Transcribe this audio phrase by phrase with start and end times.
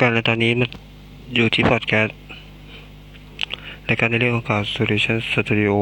[0.00, 0.68] กันและตอนนี้มัน
[1.34, 2.16] อยู่ที่พอดแคสต์
[3.88, 5.74] รายการในเรื่องของข่าว Solution Studio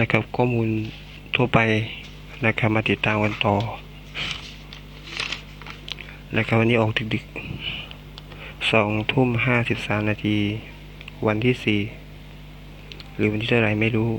[0.00, 0.68] นะครับข้อมูล
[1.34, 1.58] ทั่วไป
[2.44, 3.56] นะครับมาติดตามกันต่อ
[6.36, 10.36] นะครับวันนี้ออกดึกๆสองทุ่มห้าสิบสามนาที
[11.26, 11.80] วันที่สี่
[13.16, 14.10] หรือวันที่เท่าไรไม่รู้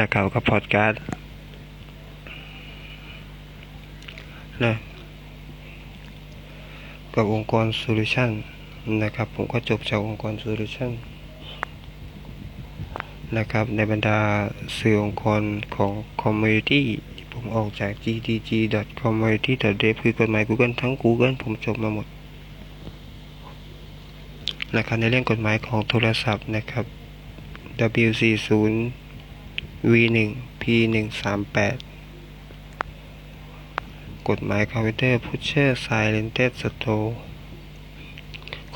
[0.00, 1.00] นะครับกับพอดแคสต์
[4.64, 4.74] นะ
[7.14, 8.30] กับองค์กร Solution
[9.02, 10.92] นะครับ ผมก็จบจากองค์กร Solution
[13.36, 14.18] นะครับ ในบรรดา
[14.78, 15.42] สื่อองค์กร
[15.76, 16.82] ของ Community
[17.32, 22.06] ผมออกจาก gdg.community.dev คือกฎหมาย Google ทั้ง Google ผมจบมาหมด
[24.76, 26.84] นะครับในเรื่องกฎหมายของโทรศัพท์นะครับ
[28.18, 28.50] W40
[29.90, 30.18] V1
[30.60, 31.91] P138
[34.28, 37.10] กฎหมายคอมพิวเตอร์ Pusher Silented Store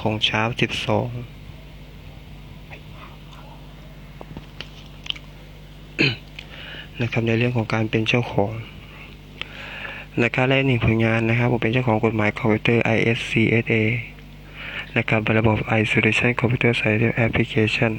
[0.01, 0.55] ของชาร์ป12
[7.03, 8.53] นะครับในเรื่องของการเป็นเจ้าของ
[10.23, 13.75] นะครับและหนึ่งผลงานนะครับ ผมเป็นเจ้าของกฎหมายคอมพิวเตอร์ ISCSA
[14.97, 17.93] นะครับระบบ Isolation Computer Science Application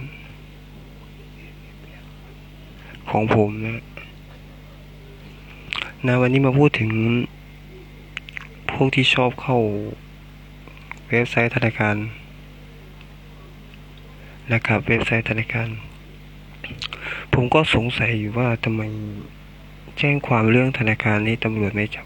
[3.10, 3.72] ของผมนะ
[6.08, 6.90] นะวันนี้มาพูดถึง
[8.72, 9.58] พวกที่ชอบเข้า
[11.10, 11.96] เว็บไซต์ธนาคาร
[14.54, 15.70] นะครับเว็บไซต์ธนาคาร
[17.34, 18.82] ผมก็สงสัยอยู่ว่าทำไม
[19.98, 22.06] แจ้งความเรื่องธนาคารนี้ตำรวจไม่จับ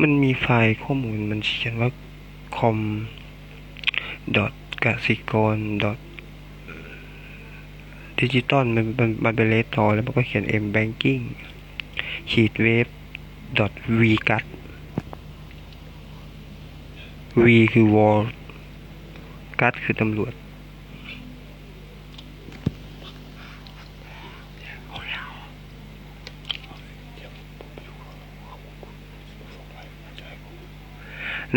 [0.00, 1.90] มันมีไฟล์ข้อมูลมันเขียนว่า
[2.56, 2.78] com
[4.84, 5.56] กสิกร
[8.18, 11.22] ดิจิตอลมันมันมันเป็นเลสตอแล้วมันก็เขียน m banking
[12.30, 12.86] ขีดเวฟ
[13.98, 14.44] v กัด
[17.42, 18.20] v คือ wall
[19.60, 20.32] กัดคือตำรวจ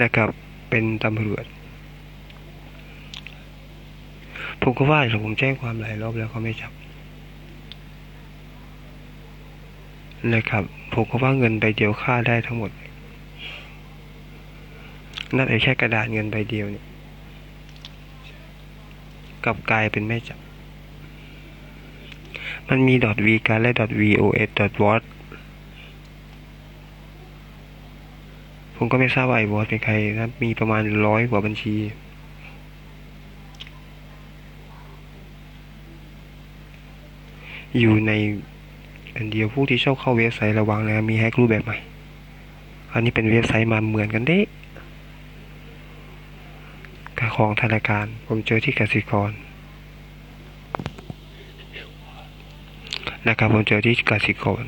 [0.01, 0.29] นะครับ
[0.69, 1.45] เป็นตำรวจ
[4.61, 6.71] ผมก็ว่าผมแจ้งความหลายรอบแล้วเขาไม่จับ
[10.33, 10.63] นะครับ
[10.93, 12.71] ผมก็ว่าเงินใบเดียวค่าได้ทั้งหมด
[15.35, 16.85] นั่นไอ้แค่กระดาษเงินใบเดียวเนี่ย
[19.45, 20.39] กับกลายเป็นไม่จับ
[22.69, 22.93] มันมี
[23.25, 24.49] .v การและ .vos
[24.83, 25.01] .wat
[28.75, 31.75] ผมก็ไม่ทราบว่าไอ้วอสเป็นใครนะมีประมาณร้อยกว่าบัญชี
[37.79, 38.11] อยู่ใน
[39.17, 41.77] อันเดียวผู้ที่ชอบเข้าเว็บไซต์ระวังนะ มีแฮกรูปแบบใหม่
[42.93, 44.39] อันนี้เป็นเว็บไซต์มาเหมือนกันเด้
[47.19, 49.31] กับของธนาคาร ผมเจอที่กสิกร
[53.27, 54.63] นะครับผมเจอที่กสิกร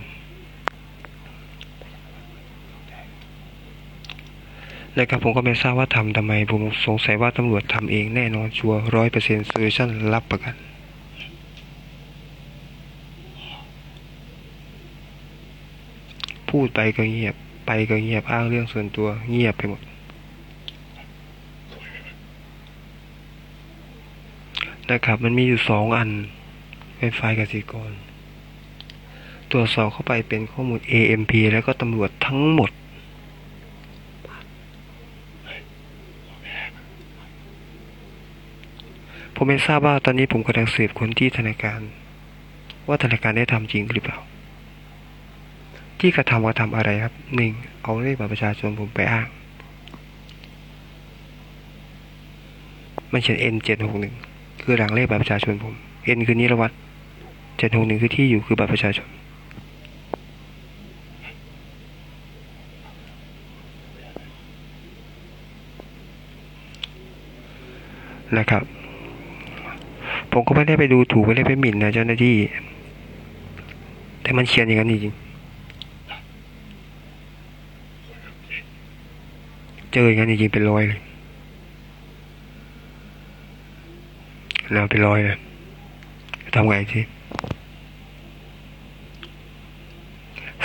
[4.97, 10.55] นะครับผมก็ไม่ทราบว่าทำทำไม ผมสงสัยว่าตำรวจทำเองแน่นอนชัวร้อยเปอร์เซ็นต์โซลูชันรับประกัน
[16.49, 19.81] พูดไปก็เงียบ ไปก็เงียบอ้างเรื่องส่วนตัว เงียบไปหมด
[24.89, 26.09] นะครับ มันมีอยู่สองอัน
[26.97, 27.91] เป็นไฟล์กสิกร
[29.51, 32.71] ตรวจสอบเข้าไปเป็นข้อมูล AMP แล้วก็ตำรวจทั้งหมด
[39.35, 41.81] ผมไม่ทราบว่าตอนนี้ผมกำลังสืบคนที่ธนาคาร
[42.87, 44.17] ว่าธนาคารได้ทำจริงหรือเปล่า
[45.99, 49.27] ที่กระทำกระทำอะไรครับหนึ่งเอาเลขบัตรประชาชนผมไปอ้าง
[53.11, 54.13] มันเขียน N เจ็ดหกหนึ่ง
[54.61, 55.73] คือหลังเลขบัตรประชาชนผม
[56.17, 56.73] N คือนิรวัตร
[57.57, 59.07] เจ็ดหกหนึ่งคือที่อยู่คือบัตรประชาชน
[68.37, 68.63] นะครับ
[70.31, 72.35] ผมก็ไม่ได้ไปดูถูกไม่ได้ไปหมิ่นนะเจ้าหน้าที่
[74.21, 75.07] แต่มันเขียนอย่างนั้นจริงเจ
[80.05, 80.99] ออย่างนั้นจริงๆเป็นรอยเลย
[84.71, 85.37] แล้วเป็นรอยเลย
[86.55, 87.01] ทำไงที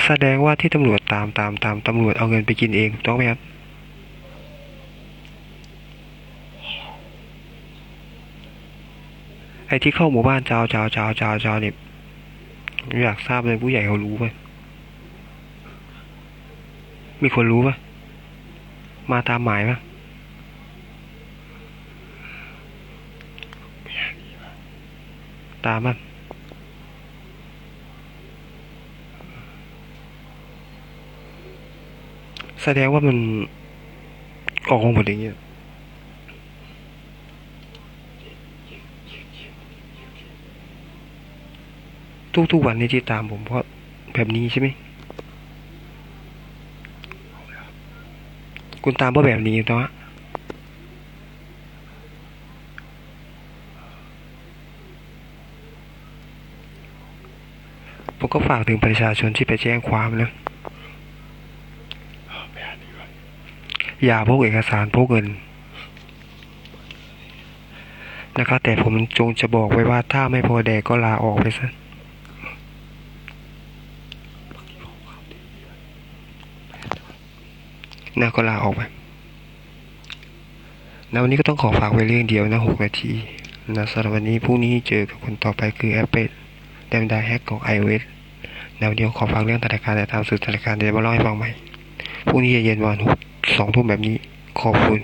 [0.04, 3.40] แสดงว่าที่ตำรวจตามตามตามตำรวจเอาเงินไปกินเองถูกต้องไหมครับ
[9.69, 11.75] ไอ้ที่เข้าหมู่บ้านเจ้าเจ้าเจ้าเจ้าเจ้าเนี่ย
[13.04, 14.26] อยากทราบเลยผู้ใหญ่เขารู้ไหม
[17.22, 17.75] มีคนรู้ปะ
[19.12, 19.78] มาตามหมายปะ
[25.66, 25.94] ตามปะ
[32.62, 33.16] แสดงว่ามัน
[34.70, 35.36] ออกมาหมดอย่างเงี้ย
[42.52, 43.62] ทุกๆวันนี้ที่ตามผมเพราะ
[44.14, 44.68] แบบนี้ใช่ไหม
[48.84, 49.86] คุณตามเพราะแบบนี้เนาะ
[58.19, 60.31] ผมก็ฝากถึงประชาชนที่ไปแจ้งความนะ
[64.04, 65.26] อย่าพกเอกสารพกเงิน
[68.38, 71.69] นะครับแต่ผมจงจะบอกไว้ว่าถ้าไม่พอแดกก็ลาออกไปซะ
[78.20, 78.82] นะก็ลาออกไป
[81.12, 83.12] นะวันนี้ก็ต้องขอฝากไว้เรื่องเดียวนะหกนาที
[83.76, 86.28] นะสำหรับวันนี้พรุ่งนี้เจอกับคนต่อไปคือแอปเปิล
[86.88, 88.02] แดมดาแฮกของ iOS
[88.78, 91.50] นะวันนี้ขอฝากเรื่องธนาคารแต่ตามสื่อธนาคารเดี๋ยวมาเล่าให้ฟังใหม่
[92.28, 93.19] พรุ่งนี้เย็นวันหก
[93.56, 94.14] สองทุ่มแบบนี้
[94.61, 95.00] ขอบคุณ